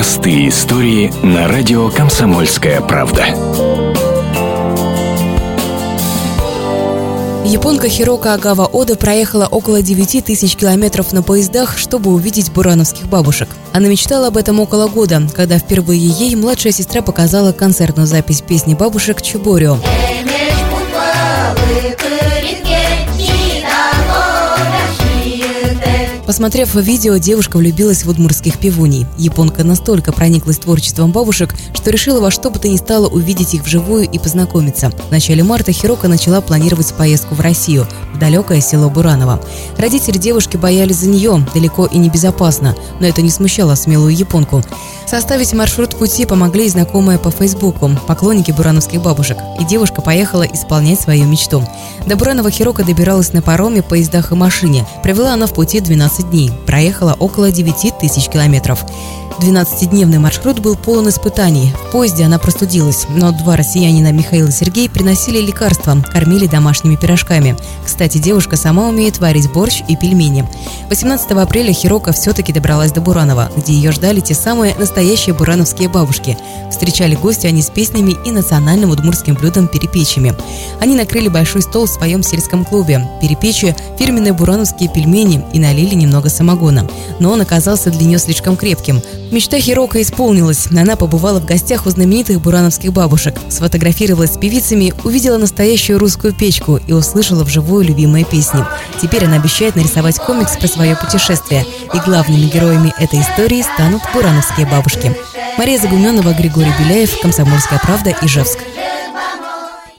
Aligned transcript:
Простые 0.00 0.48
истории 0.48 1.12
на 1.22 1.46
радио 1.46 1.90
«Комсомольская 1.90 2.80
правда». 2.80 3.26
Японка 7.44 7.90
Хирока 7.90 8.32
Агава 8.32 8.64
Ода 8.64 8.96
проехала 8.96 9.46
около 9.46 9.82
9 9.82 10.24
тысяч 10.24 10.56
километров 10.56 11.12
на 11.12 11.22
поездах, 11.22 11.76
чтобы 11.76 12.14
увидеть 12.14 12.50
бурановских 12.50 13.08
бабушек. 13.08 13.50
Она 13.74 13.88
мечтала 13.88 14.28
об 14.28 14.38
этом 14.38 14.58
около 14.60 14.88
года, 14.88 15.20
когда 15.36 15.58
впервые 15.58 16.00
ей 16.00 16.34
младшая 16.34 16.72
сестра 16.72 17.02
показала 17.02 17.52
концертную 17.52 18.06
запись 18.06 18.40
песни 18.40 18.72
бабушек 18.72 19.20
«Чуборио». 19.20 19.76
Посмотрев 26.30 26.76
видео, 26.76 27.16
девушка 27.16 27.56
влюбилась 27.56 28.04
в 28.04 28.08
удмурских 28.08 28.58
пивуней. 28.58 29.04
Японка 29.18 29.64
настолько 29.64 30.12
прониклась 30.12 30.58
творчеством 30.58 31.10
бабушек, 31.10 31.56
что 31.74 31.90
решила 31.90 32.20
во 32.20 32.30
что 32.30 32.50
бы 32.50 32.60
то 32.60 32.68
ни 32.68 32.76
стало 32.76 33.08
увидеть 33.08 33.54
их 33.54 33.64
вживую 33.64 34.08
и 34.08 34.16
познакомиться. 34.16 34.92
В 35.08 35.10
начале 35.10 35.42
марта 35.42 35.72
Хирока 35.72 36.06
начала 36.06 36.40
планировать 36.40 36.94
поездку 36.94 37.34
в 37.34 37.40
Россию, 37.40 37.88
в 38.14 38.18
далекое 38.20 38.60
село 38.60 38.88
Бураново. 38.88 39.42
Родители 39.76 40.18
девушки 40.18 40.56
боялись 40.56 40.98
за 40.98 41.08
нее, 41.08 41.44
далеко 41.52 41.86
и 41.86 41.98
небезопасно, 41.98 42.76
но 43.00 43.08
это 43.08 43.22
не 43.22 43.30
смущало 43.30 43.74
смелую 43.74 44.14
японку. 44.14 44.62
Составить 45.10 45.52
маршрут 45.54 45.96
пути 45.96 46.24
помогли 46.24 46.66
и 46.66 46.68
знакомые 46.68 47.18
по 47.18 47.32
Фейсбуку, 47.32 47.90
поклонники 48.06 48.52
бурановских 48.52 49.02
бабушек, 49.02 49.38
и 49.58 49.64
девушка 49.64 50.02
поехала 50.02 50.44
исполнять 50.44 51.00
свою 51.00 51.24
мечту. 51.24 51.64
До 52.06 52.14
Буранова 52.14 52.48
Хирока 52.48 52.84
добиралась 52.84 53.32
на 53.32 53.42
пароме, 53.42 53.82
поездах 53.82 54.30
и 54.30 54.36
машине. 54.36 54.86
Провела 55.02 55.32
она 55.32 55.48
в 55.48 55.52
пути 55.52 55.80
12 55.80 56.30
дней, 56.30 56.52
проехала 56.64 57.16
около 57.18 57.50
9 57.50 57.98
тысяч 57.98 58.28
километров. 58.28 58.84
12-дневный 59.40 60.18
маршрут 60.18 60.58
был 60.58 60.76
полон 60.76 61.08
испытаний. 61.08 61.72
В 61.88 61.92
поезде 61.92 62.24
она 62.24 62.38
простудилась, 62.38 63.06
но 63.08 63.32
два 63.32 63.56
россиянина 63.56 64.12
Михаил 64.12 64.48
и 64.48 64.52
Сергей 64.52 64.90
приносили 64.90 65.40
лекарства, 65.40 65.96
кормили 66.12 66.46
домашними 66.46 66.96
пирожками. 66.96 67.56
Кстати, 67.84 68.18
девушка 68.18 68.56
сама 68.56 68.86
умеет 68.86 69.18
варить 69.18 69.50
борщ 69.50 69.82
и 69.88 69.96
пельмени. 69.96 70.46
18 70.90 71.30
апреля 71.30 71.72
Хирока 71.72 72.12
все-таки 72.12 72.52
добралась 72.52 72.92
до 72.92 73.00
Буранова, 73.00 73.50
где 73.56 73.72
ее 73.72 73.92
ждали 73.92 74.20
те 74.20 74.34
самые 74.34 74.74
настоящие 74.74 75.34
бурановские 75.34 75.88
бабушки. 75.88 76.36
Встречали 76.70 77.14
гости 77.14 77.46
они 77.46 77.62
с 77.62 77.70
песнями 77.70 78.16
и 78.26 78.32
национальным 78.32 78.90
удмуртским 78.90 79.36
блюдом 79.36 79.68
перепечами. 79.68 80.34
Они 80.80 80.94
накрыли 80.94 81.28
большой 81.28 81.62
стол 81.62 81.86
в 81.86 81.90
своем 81.90 82.22
сельском 82.22 82.64
клубе. 82.64 83.08
Перепечи– 83.22 83.74
фирменные 83.98 84.34
бурановские 84.34 84.90
пельмени 84.90 85.42
и 85.54 85.58
налили 85.58 85.94
немного 85.94 86.28
самогона. 86.28 86.86
Но 87.20 87.32
он 87.32 87.40
оказался 87.40 87.90
для 87.90 88.06
нее 88.06 88.18
слишком 88.18 88.56
крепким. 88.56 89.00
Мечта 89.30 89.60
Хирока 89.60 90.02
исполнилась. 90.02 90.66
Она 90.76 90.96
побывала 90.96 91.40
в 91.40 91.44
гостях 91.44 91.86
у 91.86 91.90
знаменитых 91.90 92.40
бурановских 92.40 92.92
бабушек, 92.92 93.36
сфотографировалась 93.48 94.34
с 94.34 94.38
певицами, 94.38 94.92
увидела 95.04 95.38
настоящую 95.38 96.00
русскую 96.00 96.32
печку 96.32 96.80
и 96.84 96.92
услышала 96.92 97.44
вживую 97.44 97.84
любимые 97.84 98.24
песни. 98.24 98.64
Теперь 99.00 99.26
она 99.26 99.36
обещает 99.36 99.76
нарисовать 99.76 100.16
комикс 100.16 100.56
про 100.56 100.66
свое 100.66 100.96
путешествие. 100.96 101.64
И 101.94 101.98
главными 101.98 102.46
героями 102.46 102.92
этой 102.98 103.20
истории 103.20 103.62
станут 103.62 104.02
бурановские 104.12 104.66
бабушки. 104.66 105.16
Мария 105.56 105.78
Загуменова, 105.78 106.32
Григорий 106.32 106.72
Беляев, 106.80 107.20
Комсомольская 107.20 107.78
правда, 107.78 108.14
Ижевск. 108.22 108.58